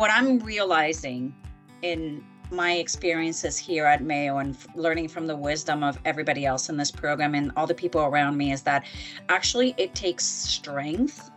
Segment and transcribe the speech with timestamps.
[0.00, 1.34] what I'm realizing
[1.82, 6.78] in my experiences here at Mayo and learning from the wisdom of everybody else in
[6.78, 8.86] this program and all the people around me is that
[9.28, 11.30] actually it takes strength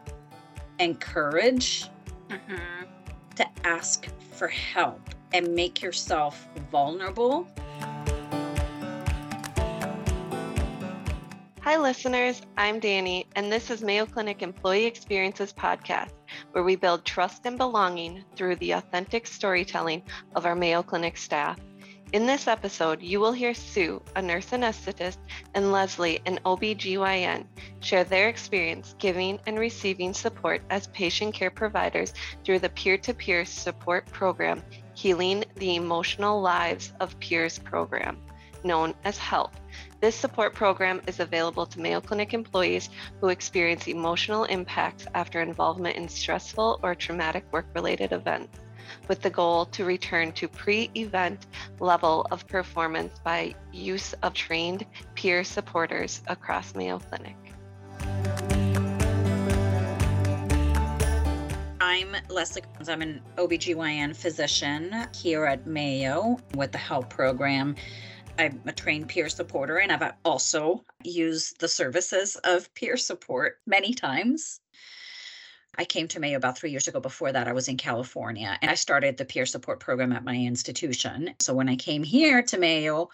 [0.79, 1.89] and courage
[2.29, 2.85] mm-hmm.
[3.35, 5.02] to ask for help
[5.34, 7.45] and make yourself vulnerable.
[11.73, 12.39] Hi, listeners.
[12.55, 16.11] I'm Danny, and this is Mayo Clinic Employee Experiences Podcast
[16.52, 20.03] where we build trust and belonging through the authentic storytelling
[20.35, 21.57] of our Mayo Clinic staff.
[22.12, 25.17] In this episode, you will hear Sue, a nurse anesthetist,
[25.55, 27.48] and Leslie, an OBGYN,
[27.79, 32.13] share their experience giving and receiving support as patient care providers
[32.45, 34.62] through the peer to peer support program,
[34.93, 38.21] Healing the Emotional Lives of Peers program,
[38.63, 39.55] known as HELP
[40.00, 45.96] this support program is available to Mayo Clinic employees who experience emotional impacts after involvement
[45.96, 48.60] in stressful or traumatic work related events,
[49.07, 51.48] with the goal to return to pre event
[51.80, 57.35] level of performance by use of trained peer supporters across Mayo Clinic.
[61.80, 67.75] I'm Leslie I'm an OBGYN physician here at Mayo with the HELP program.
[68.38, 73.94] I'm a trained peer supporter, and I've also used the services of peer support many
[73.94, 74.59] times.
[75.78, 77.00] I came to Mayo about three years ago.
[77.00, 80.35] Before that, I was in California and I started the peer support program at my
[80.35, 81.34] institution.
[81.40, 83.09] So when I came here to Mayo,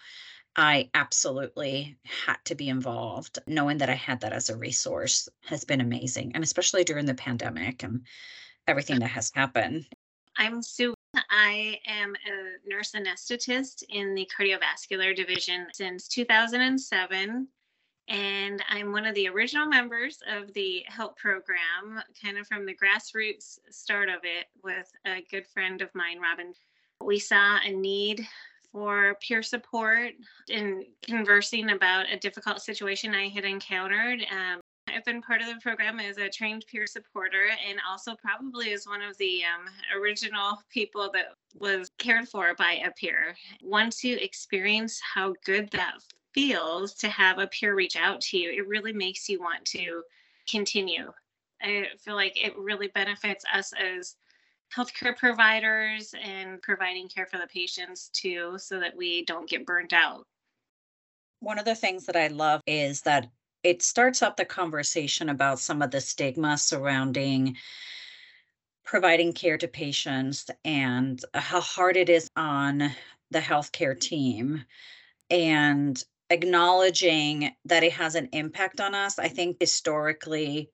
[0.56, 3.38] I absolutely had to be involved.
[3.46, 7.14] Knowing that I had that as a resource has been amazing, and especially during the
[7.14, 8.06] pandemic and
[8.66, 9.86] everything that has happened.
[10.36, 10.94] I'm Sue
[11.30, 17.48] I am a nurse anesthetist in the cardiovascular division since 2007.
[18.08, 22.74] And I'm one of the original members of the HELP program, kind of from the
[22.74, 26.52] grassroots start of it, with a good friend of mine, Robin.
[27.00, 28.26] We saw a need
[28.72, 30.12] for peer support
[30.48, 34.20] in conversing about a difficult situation I had encountered.
[34.30, 34.60] Um,
[34.94, 38.86] I've been part of the program as a trained peer supporter and also probably as
[38.86, 39.66] one of the um,
[40.00, 43.34] original people that was cared for by a peer.
[43.62, 45.98] Once you experience how good that
[46.32, 50.02] feels to have a peer reach out to you, it really makes you want to
[50.48, 51.12] continue.
[51.62, 54.16] I feel like it really benefits us as
[54.74, 59.92] healthcare providers and providing care for the patients too, so that we don't get burnt
[59.92, 60.24] out.
[61.40, 63.28] One of the things that I love is that
[63.62, 67.56] it starts up the conversation about some of the stigma surrounding
[68.84, 72.90] providing care to patients and how hard it is on
[73.30, 74.64] the healthcare team
[75.30, 79.18] and acknowledging that it has an impact on us.
[79.18, 80.70] I think historically,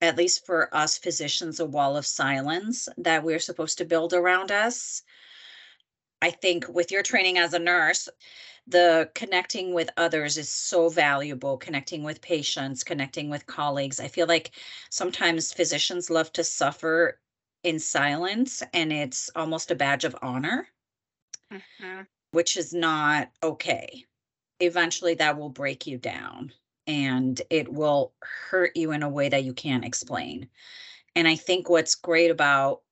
[0.00, 4.50] at least for us physicians, a wall of silence that we're supposed to build around
[4.50, 5.02] us.
[6.22, 8.08] I think with your training as a nurse,
[8.66, 14.00] the connecting with others is so valuable connecting with patients connecting with colleagues.
[14.00, 14.52] I feel like
[14.90, 17.20] sometimes physicians love to suffer
[17.62, 20.68] in silence and it's almost a badge of honor
[21.52, 22.02] mm-hmm.
[22.32, 24.04] which is not okay.
[24.60, 26.52] Eventually that will break you down
[26.86, 30.48] and it will hurt you in a way that you can't explain.
[31.14, 32.82] And i think what's great about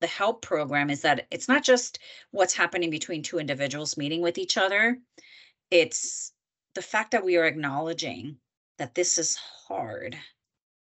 [0.00, 1.98] the help program is that it's not just
[2.30, 4.98] what's happening between two individuals meeting with each other.
[5.70, 6.32] It's
[6.74, 8.36] the fact that we are acknowledging
[8.78, 10.16] that this is hard.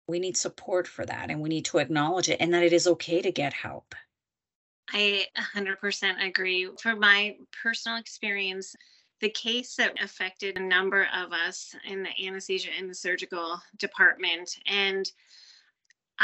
[0.08, 2.86] We need support for that and we need to acknowledge it and that it is
[2.86, 3.94] okay to get help.
[4.92, 6.68] I 100% agree.
[6.80, 8.74] From my personal experience
[9.22, 14.58] the case that affected a number of us in the anesthesia and the surgical department
[14.66, 15.12] and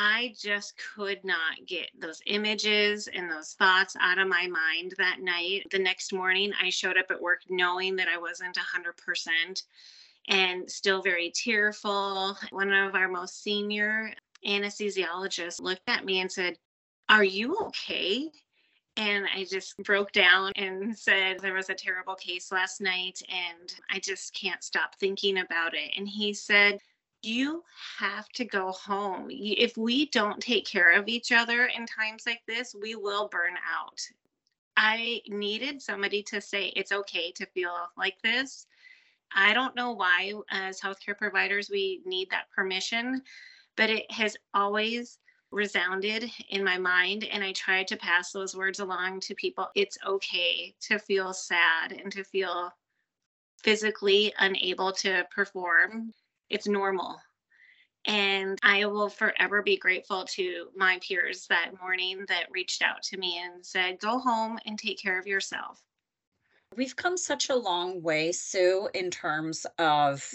[0.01, 5.19] I just could not get those images and those thoughts out of my mind that
[5.21, 5.67] night.
[5.73, 9.63] The next morning, I showed up at work knowing that I wasn't 100%
[10.29, 12.37] and still very tearful.
[12.51, 14.13] One of our most senior
[14.47, 16.57] anesthesiologists looked at me and said,
[17.09, 18.31] Are you okay?
[18.97, 23.75] And I just broke down and said, There was a terrible case last night, and
[23.91, 25.91] I just can't stop thinking about it.
[25.97, 26.79] And he said,
[27.23, 27.65] you
[27.99, 29.29] have to go home.
[29.31, 33.55] If we don't take care of each other in times like this, we will burn
[33.73, 34.01] out.
[34.77, 38.67] I needed somebody to say it's okay to feel like this.
[39.35, 43.23] I don't know why, as healthcare providers, we need that permission,
[43.77, 45.19] but it has always
[45.51, 47.25] resounded in my mind.
[47.25, 49.69] And I tried to pass those words along to people.
[49.75, 52.71] It's okay to feel sad and to feel
[53.63, 56.13] physically unable to perform
[56.51, 57.17] it's normal
[58.05, 63.19] And I will forever be grateful to my peers that morning that reached out to
[63.19, 65.83] me and said, go home and take care of yourself.
[66.77, 70.27] We've come such a long way, Sue, in terms of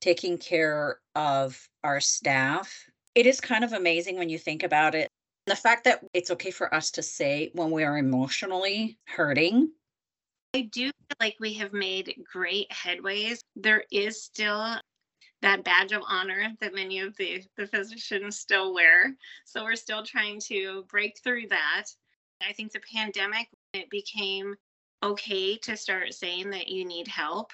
[0.00, 2.86] taking care of our staff.
[3.14, 5.08] It is kind of amazing when you think about it.
[5.46, 9.70] The fact that it's okay for us to say when we are emotionally hurting.
[10.54, 13.40] I do feel like we have made great headways.
[13.56, 14.76] There is still
[15.42, 19.14] that badge of honor that many of the, the physicians still wear.
[19.44, 21.86] So we're still trying to break through that.
[22.46, 24.54] I think the pandemic, it became
[25.02, 27.52] okay to start saying that you need help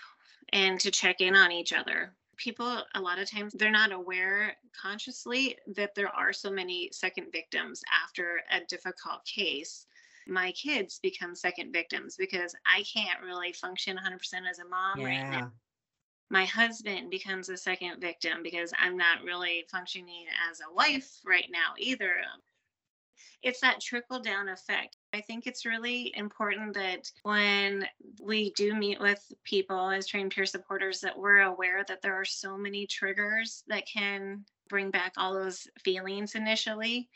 [0.53, 2.13] and to check in on each other.
[2.37, 7.33] People, a lot of times, they're not aware consciously that there are so many second
[7.33, 9.87] victims after a difficult case.
[10.27, 14.19] My kids become second victims because I can't really function 100%
[14.49, 15.53] as a mom right now.
[16.29, 21.49] My husband becomes a second victim because I'm not really functioning as a wife right
[21.51, 22.17] now either
[23.43, 24.97] it's that trickle down effect.
[25.13, 27.87] I think it's really important that when
[28.21, 32.25] we do meet with people as trained peer supporters that we're aware that there are
[32.25, 37.09] so many triggers that can bring back all those feelings initially.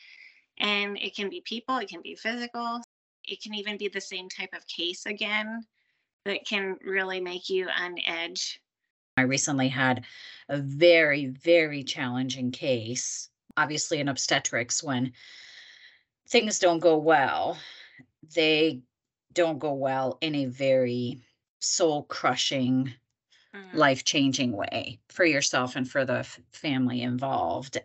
[0.58, 2.80] And it can be people, it can be physical,
[3.24, 5.62] it can even be the same type of case again
[6.26, 8.60] that can really make you on edge.
[9.20, 10.06] I recently had
[10.48, 15.12] a very, very challenging case, obviously in obstetrics, when
[16.30, 17.58] things don't go well,
[18.34, 18.80] they
[19.34, 21.20] don't go well in a very
[21.60, 22.94] soul crushing,
[23.54, 23.74] mm.
[23.74, 27.76] life changing way for yourself and for the f- family involved.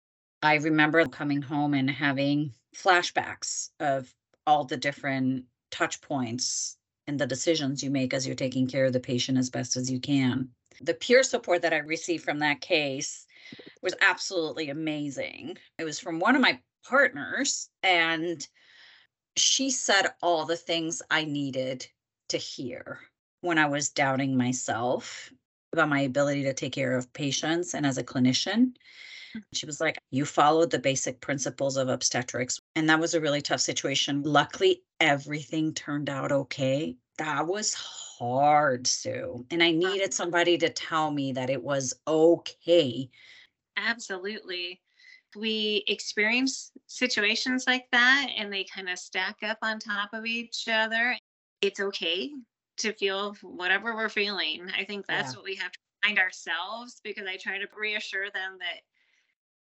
[0.42, 4.14] I remember coming home and having flashbacks of
[4.48, 6.78] all the different touch points
[7.08, 9.92] and the decisions you make as you're taking care of the patient as best as
[9.92, 10.50] you can.
[10.82, 13.26] The peer support that I received from that case
[13.82, 15.58] was absolutely amazing.
[15.78, 18.48] It was from one of my partners and
[19.38, 21.86] she said all the things I needed
[22.30, 23.00] to hear
[23.42, 25.32] when I was doubting myself
[25.74, 28.74] about my ability to take care of patients and as a clinician.
[29.36, 29.42] Mm.
[29.54, 32.60] She was like, You followed the basic principles of obstetrics.
[32.76, 34.24] And that was a really tough situation.
[34.24, 36.96] Luckily, everything turned out okay.
[37.18, 39.46] That was hard, Sue.
[39.52, 43.10] And I uh needed somebody to tell me that it was okay.
[43.78, 44.82] Absolutely
[45.36, 50.68] we experience situations like that and they kind of stack up on top of each
[50.72, 51.16] other,
[51.62, 52.32] it's okay
[52.78, 54.70] to feel whatever we're feeling.
[54.78, 55.38] I think that's yeah.
[55.38, 58.82] what we have to find ourselves because I try to reassure them that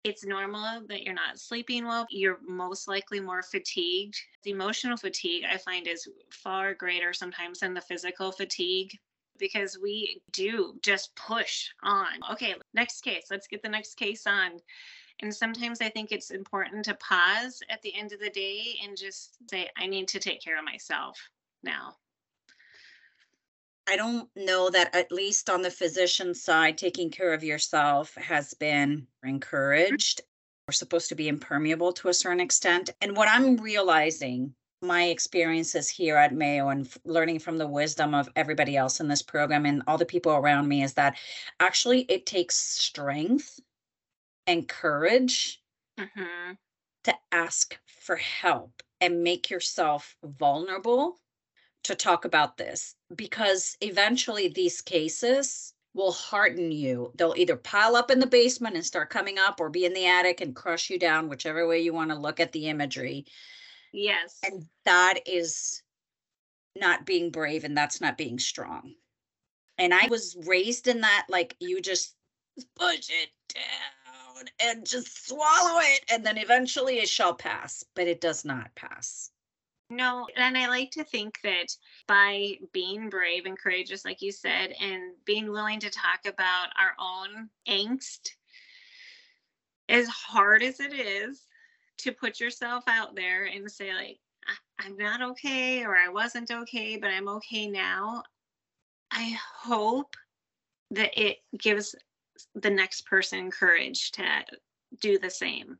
[0.03, 2.05] it's normal that you're not sleeping well.
[2.09, 4.15] You're most likely more fatigued.
[4.43, 8.97] The emotional fatigue I find is far greater sometimes than the physical fatigue
[9.37, 12.19] because we do just push on.
[12.31, 13.25] Okay, next case.
[13.29, 14.51] Let's get the next case on.
[15.21, 18.97] And sometimes I think it's important to pause at the end of the day and
[18.97, 21.19] just say, I need to take care of myself
[21.63, 21.95] now.
[23.87, 28.53] I don't know that, at least on the physician side, taking care of yourself has
[28.53, 30.21] been encouraged.
[30.67, 32.91] We're supposed to be impermeable to a certain extent.
[33.01, 38.29] And what I'm realizing, my experiences here at Mayo and learning from the wisdom of
[38.35, 41.17] everybody else in this program and all the people around me, is that
[41.59, 43.59] actually it takes strength
[44.47, 45.61] and courage
[45.99, 46.53] mm-hmm.
[47.03, 51.19] to ask for help and make yourself vulnerable
[51.83, 57.11] to talk about this because eventually these cases will harden you.
[57.15, 60.07] They'll either pile up in the basement and start coming up or be in the
[60.07, 63.25] attic and crush you down, whichever way you want to look at the imagery.
[63.91, 64.39] Yes.
[64.43, 65.81] And that is
[66.75, 68.93] not being brave and that's not being strong.
[69.77, 72.15] And I was raised in that, like, you just
[72.77, 78.21] push it down and just swallow it and then eventually it shall pass but it
[78.21, 79.30] does not pass
[79.91, 81.67] no and i like to think that
[82.07, 86.93] by being brave and courageous like you said and being willing to talk about our
[86.99, 88.29] own angst
[89.89, 91.47] as hard as it is
[91.97, 94.19] to put yourself out there and say like
[94.79, 98.23] i'm not okay or i wasn't okay but i'm okay now
[99.11, 100.15] i hope
[100.89, 101.95] that it gives
[102.55, 104.23] the next person courage to
[104.99, 105.77] do the same.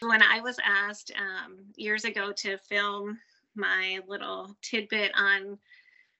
[0.00, 3.18] When I was asked um, years ago to film
[3.58, 5.58] my little tidbit on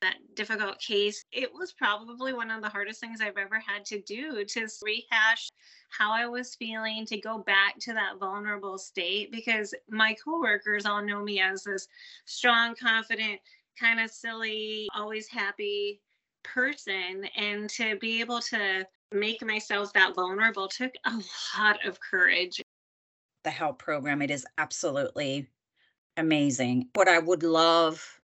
[0.01, 4.01] that difficult case, it was probably one of the hardest things I've ever had to
[4.03, 5.51] do to rehash
[5.91, 11.03] how I was feeling, to go back to that vulnerable state because my coworkers all
[11.03, 11.89] know me as this
[12.27, 13.41] strong, confident,
[13.79, 16.01] kind of silly, always happy
[16.45, 17.25] person.
[17.37, 21.13] And to be able to make myself that vulnerable took a
[21.59, 22.61] lot of courage.
[23.45, 25.49] The help program, it is absolutely
[26.19, 26.89] amazing.
[26.95, 28.21] What I would love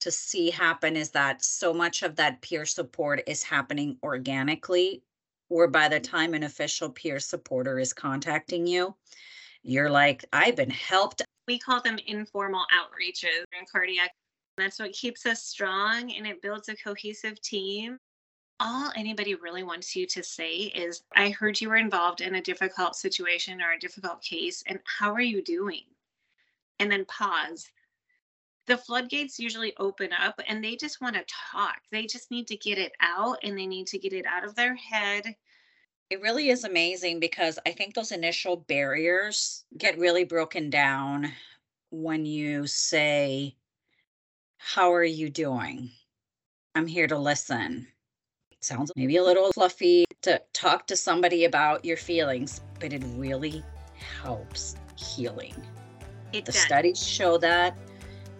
[0.00, 5.02] to see happen is that so much of that peer support is happening organically,
[5.48, 6.16] where by the mm-hmm.
[6.16, 8.94] time an official peer supporter is contacting you,
[9.62, 11.22] you're like, I've been helped.
[11.48, 14.10] We call them informal outreaches in cardiac.
[14.56, 17.98] That's what keeps us strong and it builds a cohesive team.
[18.60, 22.42] All anybody really wants you to say is, I heard you were involved in a
[22.42, 25.82] difficult situation or a difficult case, and how are you doing?
[26.78, 27.68] And then pause.
[28.66, 31.80] The floodgates usually open up and they just want to talk.
[31.90, 34.54] They just need to get it out and they need to get it out of
[34.54, 35.36] their head
[36.10, 41.32] It really is amazing because I think those initial barriers get really broken down
[41.90, 43.56] when you say,
[44.58, 45.90] How are you doing?
[46.74, 47.86] I'm here to listen.
[48.52, 53.02] It sounds maybe a little fluffy to talk to somebody about your feelings, but it
[53.16, 53.62] really
[54.22, 55.54] helps healing.
[56.34, 56.60] It The does.
[56.62, 57.76] studies show that,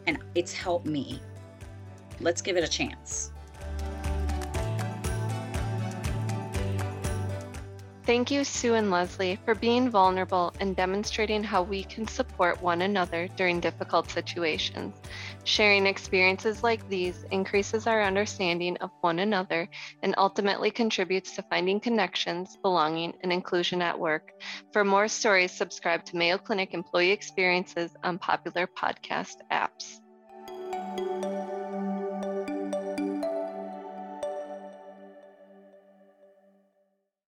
[0.06, 1.20] and it's helped me.
[2.20, 3.30] Let's give it a chance.
[8.04, 12.82] Thank you, Sue and Leslie, for being vulnerable and demonstrating how we can support one
[12.82, 14.94] another during difficult situations.
[15.44, 19.68] Sharing experiences like these increases our understanding of one another
[20.02, 24.32] and ultimately contributes to finding connections, belonging, and inclusion at work.
[24.72, 30.00] For more stories, subscribe to Mayo Clinic Employee Experiences on popular podcast apps.